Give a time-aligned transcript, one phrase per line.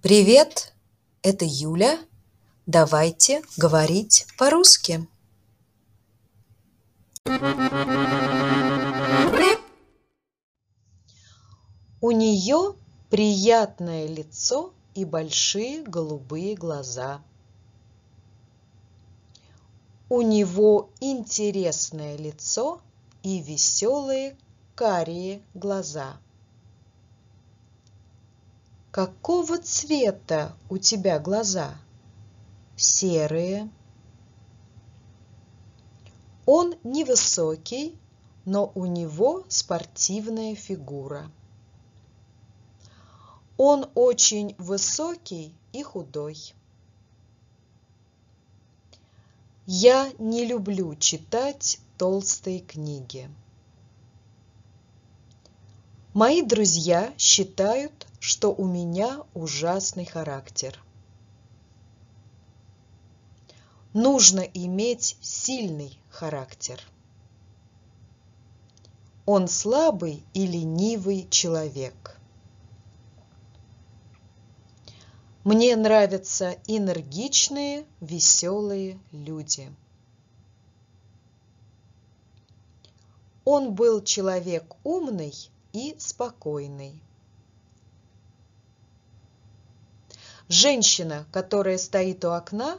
[0.00, 0.74] Привет,
[1.22, 1.98] это Юля.
[2.66, 5.08] Давайте говорить по-русски.
[12.00, 12.76] У нее
[13.10, 17.20] приятное лицо и большие голубые глаза.
[20.08, 22.80] У него интересное лицо
[23.24, 24.36] и веселые
[24.76, 26.20] карие глаза.
[28.90, 31.76] Какого цвета у тебя глаза?
[32.76, 33.70] Серые.
[36.46, 37.98] Он невысокий,
[38.46, 41.30] но у него спортивная фигура.
[43.58, 46.54] Он очень высокий и худой.
[49.66, 53.28] Я не люблю читать толстые книги.
[56.14, 60.78] Мои друзья считают, что у меня ужасный характер.
[63.94, 66.80] Нужно иметь сильный характер.
[69.24, 72.18] Он слабый и ленивый человек.
[75.44, 79.72] Мне нравятся энергичные, веселые люди.
[83.44, 85.32] Он был человек умный
[85.72, 87.00] и спокойный.
[90.48, 92.78] Женщина, которая стоит у окна,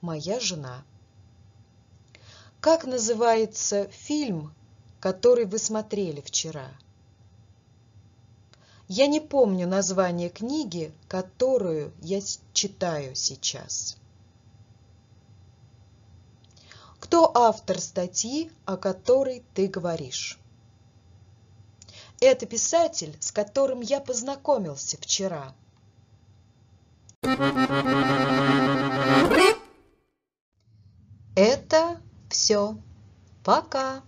[0.00, 0.82] моя жена.
[2.60, 4.52] Как называется фильм,
[4.98, 6.68] который вы смотрели вчера?
[8.88, 12.20] Я не помню название книги, которую я
[12.52, 13.96] читаю сейчас.
[16.98, 20.36] Кто автор статьи, о которой ты говоришь?
[22.20, 25.54] Это писатель, с которым я познакомился вчера.
[31.38, 31.98] Это
[32.30, 32.76] все.
[33.44, 34.02] Пока.